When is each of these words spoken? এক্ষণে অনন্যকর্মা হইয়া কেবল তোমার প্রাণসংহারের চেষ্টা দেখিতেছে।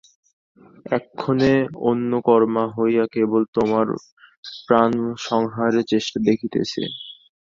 এক্ষণে 0.91 1.53
অনন্যকর্মা 1.83 2.63
হইয়া 2.77 3.05
কেবল 3.15 3.41
তোমার 3.55 3.87
প্রাণসংহারের 4.67 5.85
চেষ্টা 5.91 6.17
দেখিতেছে। 6.27 6.81